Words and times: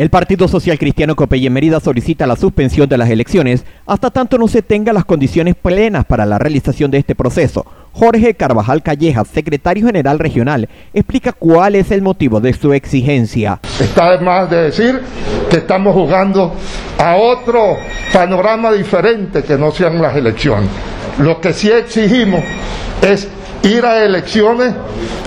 El 0.00 0.08
Partido 0.08 0.48
Social 0.48 0.78
Cristiano 0.78 1.14
Copey 1.14 1.46
en 1.46 1.52
Mérida 1.52 1.78
solicita 1.78 2.26
la 2.26 2.34
suspensión 2.34 2.88
de 2.88 2.96
las 2.96 3.10
elecciones 3.10 3.66
hasta 3.86 4.10
tanto 4.10 4.38
no 4.38 4.48
se 4.48 4.62
tengan 4.62 4.94
las 4.94 5.04
condiciones 5.04 5.56
plenas 5.56 6.06
para 6.06 6.24
la 6.24 6.38
realización 6.38 6.90
de 6.90 6.96
este 6.96 7.14
proceso. 7.14 7.66
Jorge 7.92 8.32
Carvajal 8.32 8.82
Calleja, 8.82 9.26
secretario 9.26 9.84
general 9.84 10.18
regional, 10.18 10.70
explica 10.94 11.32
cuál 11.32 11.74
es 11.74 11.90
el 11.90 12.00
motivo 12.00 12.40
de 12.40 12.54
su 12.54 12.72
exigencia. 12.72 13.60
Está 13.78 14.18
más 14.22 14.48
de 14.48 14.62
decir 14.62 15.02
que 15.50 15.58
estamos 15.58 15.92
jugando 15.92 16.54
a 16.96 17.16
otro 17.16 17.76
panorama 18.10 18.72
diferente 18.72 19.42
que 19.42 19.58
no 19.58 19.70
sean 19.70 20.00
las 20.00 20.16
elecciones. 20.16 20.70
Lo 21.18 21.42
que 21.42 21.52
sí 21.52 21.70
exigimos 21.70 22.42
es 23.02 23.28
ir 23.64 23.84
a 23.84 24.02
elecciones 24.02 24.72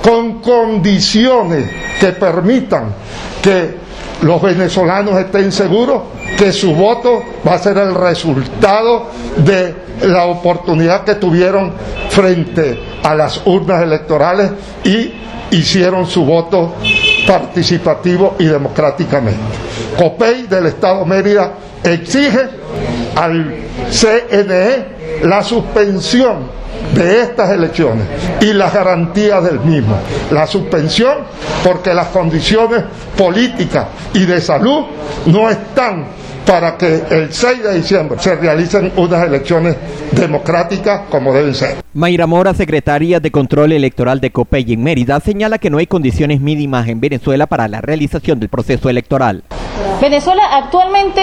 con 0.00 0.40
condiciones 0.40 1.68
que 1.98 2.12
permitan 2.12 2.94
que 3.42 3.89
los 4.22 4.42
venezolanos 4.42 5.18
estén 5.18 5.50
seguros 5.52 6.02
que 6.36 6.52
su 6.52 6.74
voto 6.74 7.22
va 7.46 7.54
a 7.54 7.58
ser 7.58 7.78
el 7.78 7.94
resultado 7.94 9.06
de 9.36 9.74
la 10.02 10.24
oportunidad 10.26 11.04
que 11.04 11.14
tuvieron 11.14 11.72
frente 12.08 12.80
a 13.02 13.14
las 13.14 13.40
urnas 13.46 13.82
electorales 13.82 14.50
y 14.84 15.12
hicieron 15.50 16.06
su 16.06 16.24
voto 16.24 16.74
participativo 17.26 18.36
y 18.38 18.46
democráticamente. 18.46 19.40
COPEI 19.98 20.46
del 20.46 20.66
Estado 20.66 21.04
Mérida 21.04 21.52
exige 21.82 22.48
al 23.16 23.54
CNE 23.90 25.00
la 25.22 25.42
suspensión 25.42 26.60
de 26.94 27.22
estas 27.22 27.50
elecciones 27.50 28.06
y 28.40 28.52
las 28.52 28.72
garantías 28.72 29.44
del 29.44 29.60
mismo. 29.60 29.96
La 30.30 30.46
suspensión 30.46 31.18
porque 31.62 31.94
las 31.94 32.08
condiciones 32.08 32.84
políticas 33.16 33.86
y 34.14 34.24
de 34.24 34.40
salud 34.40 34.84
no 35.26 35.48
están 35.50 36.06
para 36.46 36.76
que 36.76 37.02
el 37.10 37.32
6 37.32 37.62
de 37.62 37.74
diciembre 37.74 38.18
se 38.18 38.34
realicen 38.34 38.92
unas 38.96 39.24
elecciones 39.24 39.76
democráticas 40.12 41.02
como 41.10 41.32
deben 41.32 41.54
ser. 41.54 41.76
Mayra 41.92 42.26
Mora, 42.26 42.54
secretaria 42.54 43.20
de 43.20 43.30
Control 43.30 43.72
Electoral 43.72 44.20
de 44.20 44.30
COPEI 44.30 44.72
en 44.72 44.82
Mérida, 44.82 45.20
señala 45.20 45.58
que 45.58 45.70
no 45.70 45.78
hay 45.78 45.86
condiciones 45.86 46.40
mínimas 46.40 46.88
en 46.88 47.00
Venezuela 47.00 47.46
para 47.46 47.68
la 47.68 47.80
realización 47.80 48.40
del 48.40 48.48
proceso 48.48 48.88
electoral. 48.88 49.44
Venezuela 50.00 50.42
actualmente 50.56 51.20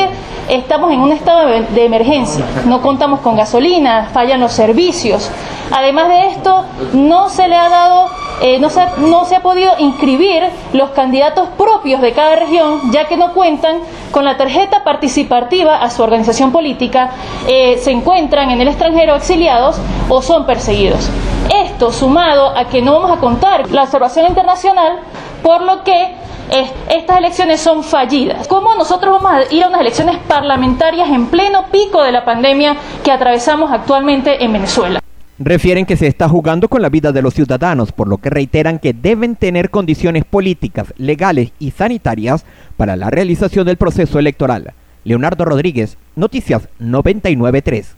estamos 0.50 0.92
en 0.92 1.00
un 1.00 1.12
estado 1.12 1.48
de 1.48 1.86
emergencia, 1.86 2.46
no 2.66 2.82
contamos 2.82 3.20
con 3.22 3.36
gasolina, 3.36 4.10
fallan 4.14 4.40
los 4.40 4.54
servicios. 4.54 5.30
Además 5.72 6.08
de 6.08 6.28
esto, 6.28 6.64
no 6.94 7.30
se 7.30 7.48
le 7.48 7.56
ha 7.56 7.68
dado, 7.68 8.10
eh, 8.42 8.58
no, 8.60 8.70
se, 8.70 8.82
no 9.00 9.26
se 9.26 9.36
ha 9.36 9.42
podido 9.42 9.74
inscribir 9.80 10.44
los 10.74 10.92
candidatos 10.92 11.50
propios 11.58 12.02
de 12.02 12.14
cada 12.14 12.38
región, 12.38 12.92
ya 12.92 13.06
que 13.06 13.18
no 13.18 13.34
cuentan 13.34 13.80
con 14.12 14.24
la 14.24 14.38
tarjeta 14.38 14.84
participativa 14.84 15.76
a 15.76 15.90
su 15.90 16.04
organización 16.04 16.52
política, 16.52 17.12
eh, 17.48 17.80
se 17.82 17.92
encuentran 17.92 18.50
en 18.52 18.62
el 18.62 18.70
extranjero 18.70 19.16
exiliados 19.16 19.78
o 20.08 20.22
son 20.22 20.46
perseguidos. 20.46 21.10
Esto 21.54 21.92
sumado 21.92 22.58
a 22.58 22.66
que 22.66 22.82
no 22.82 22.94
vamos 22.94 23.12
a 23.12 23.20
contar 23.20 23.70
la 23.72 23.84
observación 23.84 24.28
internacional, 24.28 25.00
por 25.44 25.62
lo 25.62 25.84
que 25.84 26.16
estas 26.50 27.18
elecciones 27.18 27.60
son 27.60 27.84
fallidas. 27.84 28.48
¿Cómo 28.48 28.76
nosotros 28.76 29.22
vamos 29.22 29.32
a 29.32 29.54
ir 29.54 29.64
a 29.64 29.68
unas 29.68 29.82
elecciones 29.82 30.18
parlamentarias 30.28 31.10
en 31.10 31.28
pleno 31.28 31.66
pico 31.72 32.04
de 32.04 32.12
la 32.12 32.24
pandemia 32.24 32.78
que 33.04 33.12
atravesamos 33.12 33.72
actualmente 33.72 34.44
en 34.44 34.54
Venezuela? 34.54 35.00
Refieren 35.40 35.86
que 35.86 35.98
se 35.98 36.08
está 36.08 36.28
jugando 36.28 36.68
con 36.68 36.82
la 36.82 36.90
vida 36.90 37.12
de 37.12 37.22
los 37.22 37.36
ciudadanos, 37.36 37.92
por 37.92 38.08
lo 38.08 38.18
que 38.18 38.32
reiteran 38.32 38.80
que 38.80 38.94
deben 38.94 39.36
tener 39.36 39.70
condiciones 39.70 40.26
políticas, 40.26 40.94
legales 40.98 41.52
y 41.60 41.72
sanitarias 41.72 42.44
para 42.76 42.96
la 42.96 43.12
realización 43.12 43.68
del 43.68 43.78
proceso 43.78 44.18
electoral. 44.18 44.74
Leonardo 45.04 45.46
Rodríguez, 45.46 45.98
Noticias 46.16 46.70
993. 46.80 47.97